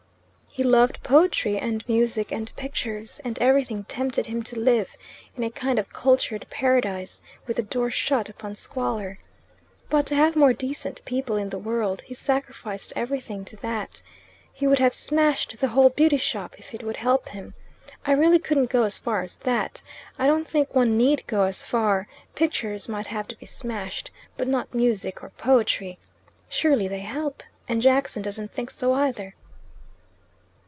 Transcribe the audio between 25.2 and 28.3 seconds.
or poetry; surely they help and Jackson